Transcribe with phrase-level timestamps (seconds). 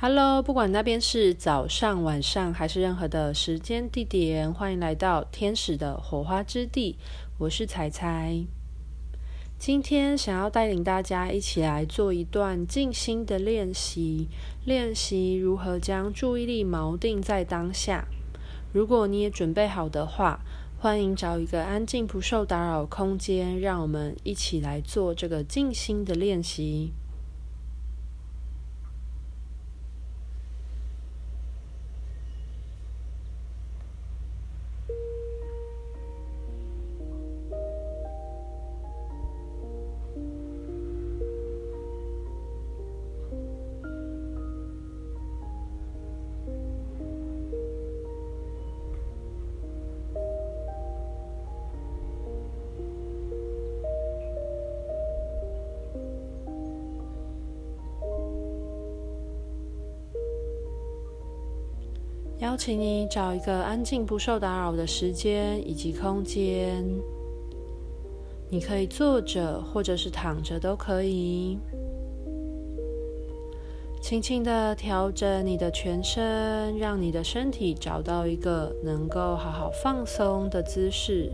[0.00, 6.98] Hello，不管那边是早上、晚上还是任何的时间地点，欢迎来到天使的火花之地。
[7.38, 8.44] 我是彩彩，
[9.56, 14.28] 今天想要带领大家一起来做一段静心的练习，
[14.64, 18.06] 练习如何将注意力锚定在当下。
[18.72, 20.40] 如果你也准备好的话，
[20.76, 26.92] 欢迎找一个安静、不受打扰的空间，让我们一起来做这个静心的练习。
[62.44, 66.84] 邀请你找一个安静、不受打扰的时间以及空间。
[68.50, 71.58] 你可以坐着或者是躺着都可以。
[74.02, 81.32] 轻轻的调整你的全身，让你的身体找到一个能够好好放松的姿势。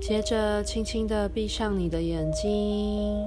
[0.00, 3.26] 接着，轻轻的闭上你的眼睛。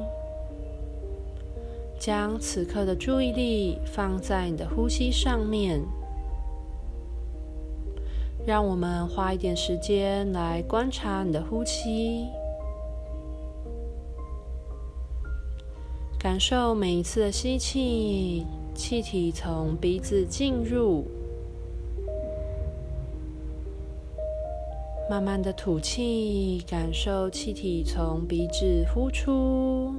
[2.00, 5.81] 将此刻的注意力放在你的呼吸上面，
[8.47, 12.25] 让我们花一点时间来观察你的呼吸，
[16.17, 21.03] 感受每一次的吸气，气体从鼻子进入，
[25.09, 29.94] 慢慢的吐气，感受气体从鼻子呼出。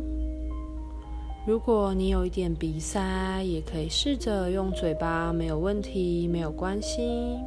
[1.47, 7.39] 如果你有一点鼻塞，也可以试着用嘴巴，没有问题，没有关系。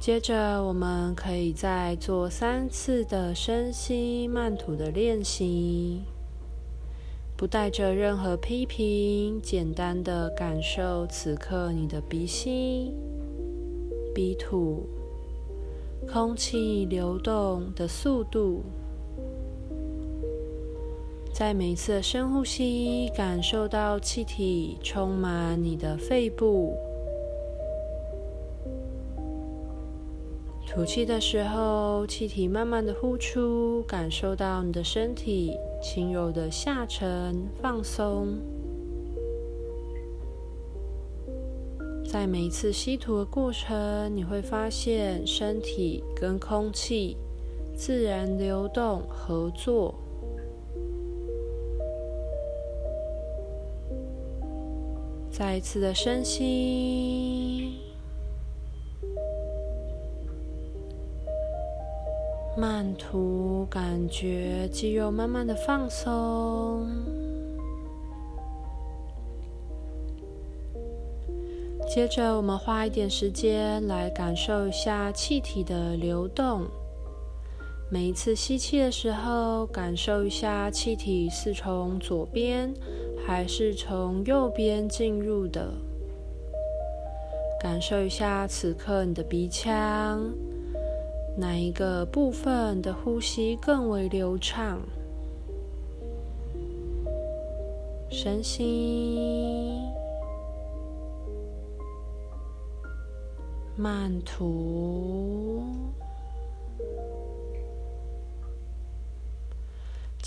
[0.00, 6.02] 接着，我们可以再做三次的深吸慢吐的练习，
[7.36, 12.94] 不带着任何批评，简单的感受此刻你的鼻吸、
[14.14, 14.86] 鼻吐，
[16.10, 18.62] 空气流动的速度。
[21.38, 26.74] 在每一次的深呼吸，感受到气体充满你的肺部；
[30.66, 38.36] 吐气的时候，气体慢慢的呼出，感受到你的身体轻柔的下沉、放松。
[42.04, 47.16] 在每一次吸吐的过程，你会发现身体跟空气
[47.76, 49.94] 自然流动、合作。
[55.38, 57.78] 再一次的深吸，
[62.56, 66.88] 慢吐，感觉肌肉慢慢的放松。
[71.88, 76.66] 接着，我们花一点时间来感受一下气体的流动。
[77.92, 82.74] 每一次吸气的时候，感受一下气体是从左边。
[83.28, 85.70] 还是从右边进入的，
[87.60, 90.32] 感受一下此刻你的鼻腔，
[91.36, 94.80] 哪一个部分的呼吸更为流畅？
[98.08, 99.78] 深吸，
[103.76, 105.62] 慢吐。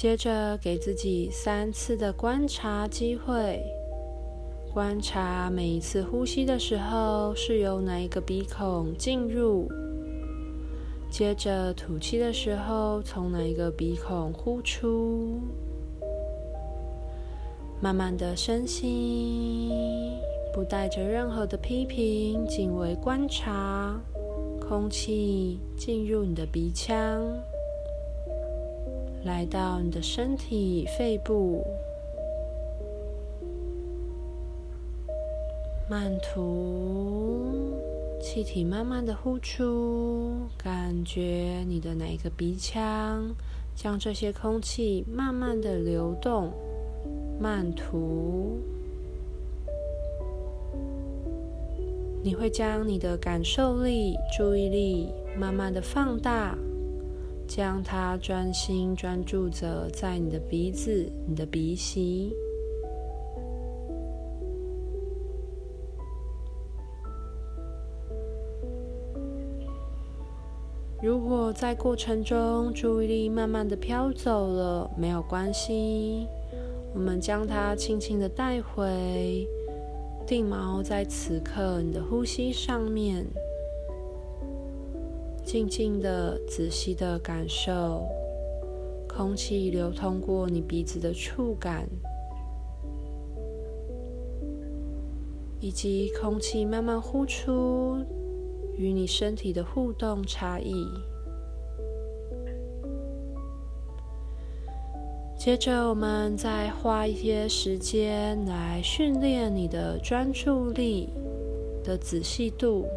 [0.01, 3.62] 接着给自己三次的观察机会，
[4.73, 9.69] 观察每一次呼吸的时候是由哪一个鼻孔进入，
[11.11, 15.40] 接着吐气的时候从哪一个鼻孔呼出。
[17.79, 19.70] 慢慢的深吸，
[20.52, 24.02] 不带着任何的批评，仅为观察
[24.59, 27.22] 空气进入你的鼻腔。
[29.23, 31.64] 来到你的身体肺部，
[35.88, 37.78] 慢吐，
[38.20, 43.35] 气体慢慢的呼出，感觉你的哪一个鼻腔
[43.76, 46.52] 将这些空气慢慢的流动，
[47.40, 48.59] 慢吐，
[52.24, 56.58] 你会将你的感受力、注意力慢慢的放大。
[57.53, 62.34] 将它专心专注着在你的鼻子、你的鼻息。
[71.03, 76.26] 如果在过程中注意力慢慢的飘走了，没有关系，
[76.94, 79.46] 我们将它轻轻的带回，
[80.26, 83.26] 定锚在此刻你的呼吸上面，
[85.52, 88.08] 静静的、仔细的感受
[89.06, 91.90] 空气流通过你鼻子的触感，
[95.59, 97.98] 以及空气慢慢呼出。
[98.78, 100.88] 与你身体的互动差异。
[105.38, 111.09] 接着，我们再花一些时间来训练你的专注力
[111.84, 112.88] 的仔细度，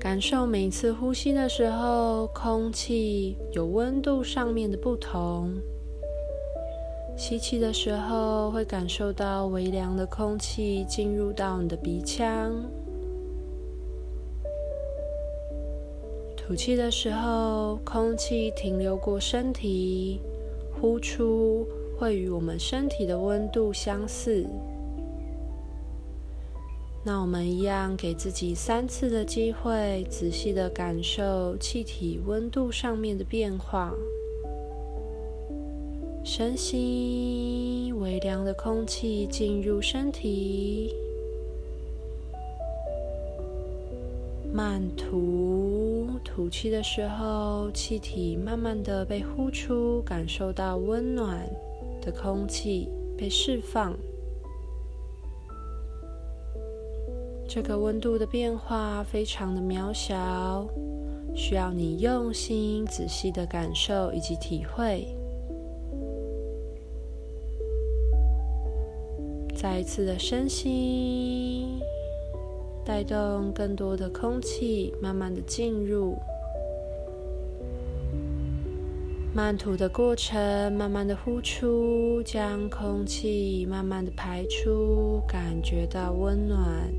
[0.00, 5.50] 感受每次呼吸的时候，空气有温度上面的不同。
[7.16, 12.54] 吸气的时候，会感受到微凉的空气进入到你的鼻腔。
[16.36, 20.20] 吐气的时候，空气停留过身体，
[20.80, 21.66] 呼出
[21.98, 24.46] 会与我们身体的温度相似。
[27.10, 33.94] 那我们一样给自己三次的机会，仔细的感受气体温度上面的变化。
[36.22, 40.94] 深吸，微凉的空气进入身体，
[44.52, 46.10] 慢吐。
[46.22, 51.48] 吐气的时候，气体慢慢的被呼出，感受到温暖
[52.02, 53.96] 的空气被释放。
[57.48, 60.68] 这个温度的变化非常的渺小，
[61.34, 65.08] 需要你用心仔细的感受以及体会。
[69.56, 71.80] 再一次的深吸。
[72.84, 76.16] 带动更多的空气，慢慢的进入。
[79.34, 86.90] 慢吐的过程，慢慢的呼出，将空气慢慢的排出，感觉到温暖。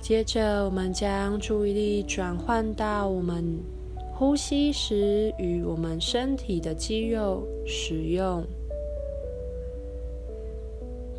[0.00, 3.44] 接着，我们将注意力转换到我们
[4.12, 8.42] 呼吸时与我们身体的肌肉使用。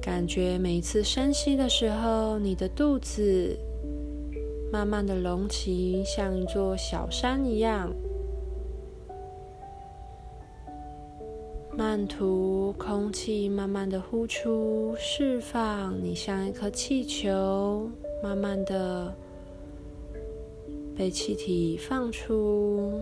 [0.01, 3.55] 感觉每一次深吸的时候，你的肚子
[4.71, 7.93] 慢慢的隆起，像一座小山一样。
[11.77, 15.95] 慢吐，空气慢慢的呼出，释放。
[16.03, 17.89] 你像一颗气球，
[18.21, 19.13] 慢慢的
[20.95, 23.01] 被气体放出。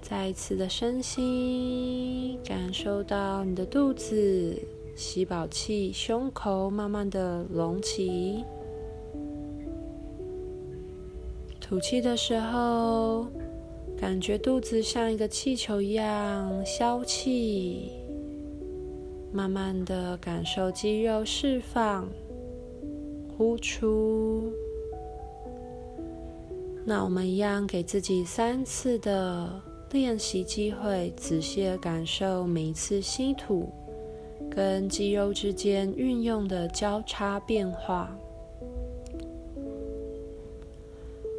[0.00, 4.56] 再一次的深吸，感受到你的肚子
[4.94, 8.44] 吸饱气，胸口慢慢的隆起。
[11.60, 13.26] 吐气的时候，
[13.98, 17.90] 感觉肚子像一个气球一样消气，
[19.32, 22.08] 慢慢的感受肌肉释放，
[23.36, 24.52] 呼出。
[26.84, 29.62] 那我们一样给自己三次的。
[29.92, 33.72] 练习机会，仔细的感受每一次吸吐
[34.50, 38.14] 跟肌肉之间运用的交叉变化。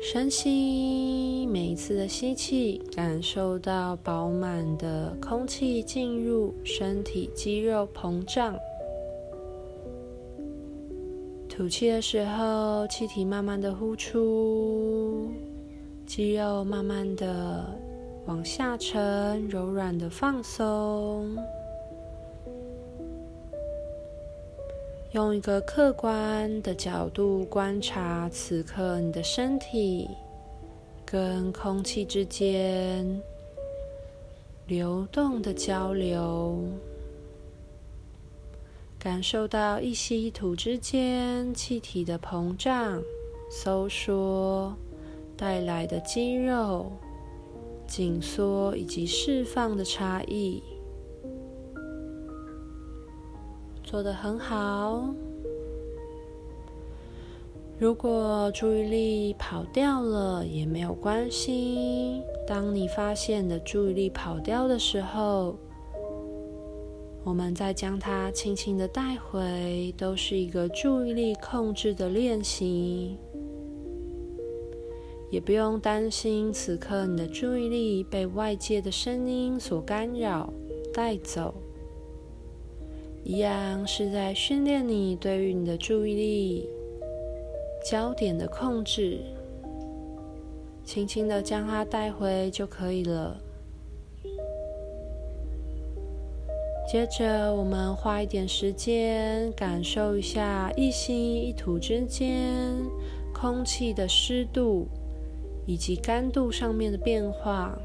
[0.09, 8.55] 深吸，每一次的吸气，感受到饱满的空气进入身体，肌肉膨胀。
[11.49, 15.27] 吐气的时候，气体慢慢的呼出，
[16.05, 17.65] 肌肉慢慢的。
[18.27, 21.35] 往下沉，柔软的放松，
[25.17, 30.07] 用一个客观的角度观察此刻你的身体
[31.03, 33.19] 跟空气之间
[34.67, 36.63] 流动的交流，
[38.99, 43.01] 感受到一吸一吐之间气体的膨胀、
[43.49, 44.71] 收缩
[45.35, 46.91] 带来的肌肉。
[47.87, 50.61] 紧缩以及释放的差异，
[53.87, 55.07] 做得很好。
[57.79, 62.21] 如果注意力跑掉了也没有关系。
[62.45, 65.55] 当你发现的注意力跑掉的时候，
[67.23, 73.17] 我们再将它轻轻的带回，都是一个注意力控制的练习，
[75.29, 80.51] 也不用担心此刻你的注意力被外界的声音所干扰
[80.93, 81.53] 带走。
[83.29, 86.69] 一样是在训练你对于你的注意力
[87.83, 89.19] 焦点的控制，
[90.85, 93.37] 轻轻的将它带回就可以了。
[96.89, 102.73] 接着，我们花一点时间感受一下一吸一吐之间
[103.33, 104.87] 空气的湿度
[105.65, 107.77] 以及干度上面的变化。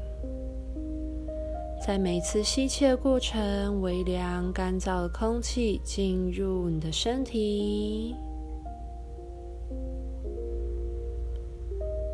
[1.85, 8.15] 在每次吸气的过程，微凉干燥的空气进入你的身体；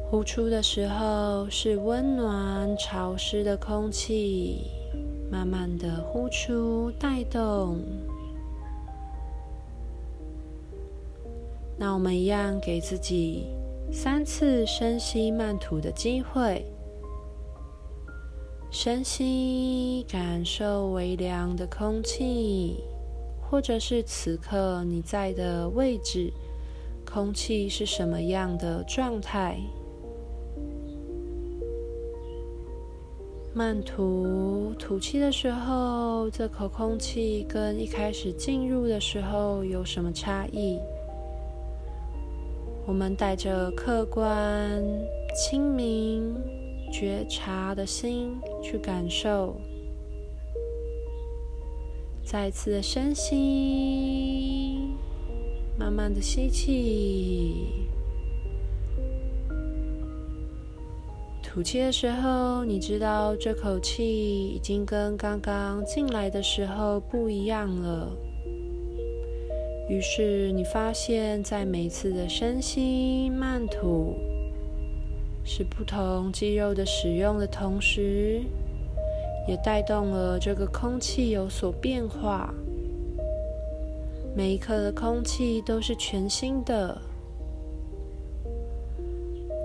[0.09, 4.71] 呼出的时候是温暖潮湿的空气。
[5.29, 7.79] 慢慢的呼出，带动。
[11.77, 13.45] 那我们一样给自己
[13.91, 16.65] 三次深吸慢吐的机会。
[18.71, 22.83] 深吸，感受微凉的空气，
[23.41, 26.31] 或者是此刻你在的位置，
[27.03, 29.57] 空气是什么样的状态？
[33.55, 40.77] 慢吐，吐气的时候，这口空气跟一开始进入的时候有什么差异？
[42.85, 44.79] 我们带着客观、
[45.35, 46.35] 清明、
[46.91, 49.55] 觉察的心去感受。
[52.23, 54.79] 再次的深吸，
[55.77, 57.87] 慢慢的吸气。
[61.41, 68.15] 吐气的时候，你知道这口气已经跟刚刚进来的时候不一样了。
[69.89, 74.15] 于是你发现，在每次的深吸慢吐，
[75.51, 78.39] 是不同肌肉的使用的同时，
[79.47, 82.53] 也带动了这个空气有所变化。
[84.35, 87.01] 每一刻的空气都是全新的。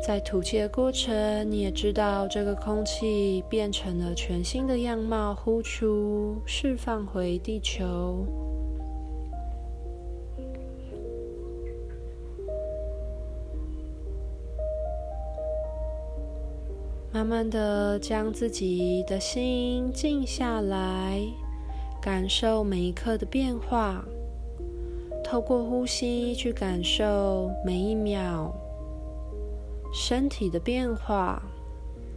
[0.02, 8.24] 在吐气的过程，你也知道这个空气变成了全新的样貌，呼出，释放回地球。
[17.14, 21.22] 慢慢的将自己的心静下来，
[22.02, 24.04] 感受每一刻的变化，
[25.22, 28.52] 透过呼吸去感受每一秒。
[29.92, 31.40] 身体的变化，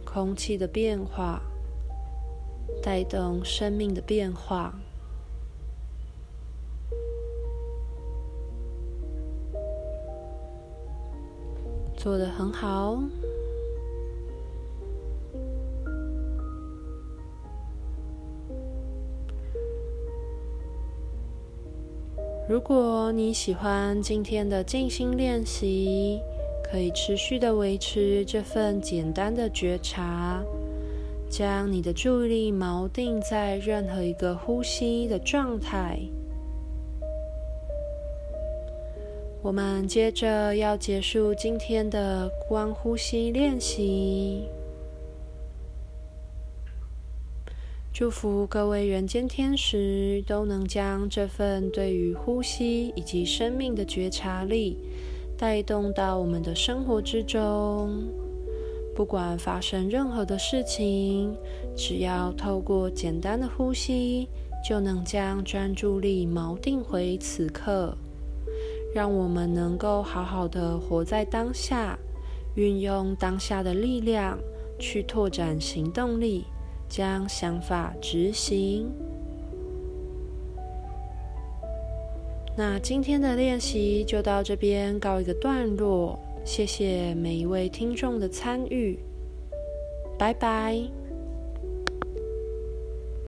[0.04, 1.40] 空气的变化，
[2.82, 4.74] 带动生命的变化，
[11.96, 12.98] 做得很好。
[22.48, 26.18] 如果你喜欢今天的静心练习，
[26.64, 30.42] 可以持续的维持这份简单的觉察，
[31.28, 36.00] 将你的注意力锚定在任何一个呼吸的状态。
[39.42, 44.48] 我们接着要结束今天的观呼吸练习。
[47.98, 54.78] 祝福各位人间天使都能将这份对于呼吸以及生命的觉察力。
[55.36, 58.04] 带动到我们的生活之中，
[58.94, 61.34] 不管发生任何的事情，
[61.76, 64.28] 只要透过简单的呼吸，
[64.64, 67.98] 就能将专注力锚定回此刻，
[68.94, 71.98] 让我们能够好好的活在当下，
[72.54, 74.38] 运用当下的力量
[74.78, 76.44] 去拓展行动力，
[76.88, 78.90] 将想法执行。
[82.56, 88.98] 那今天的练习就到这边告一个段落，谢谢每一位听众的参与，
[90.18, 90.80] 拜拜。